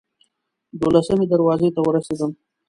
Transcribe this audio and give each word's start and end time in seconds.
دولسمې 0.79 1.25
دروازې 1.31 1.69
ته 1.75 1.79
ورسېدم. 1.87 2.31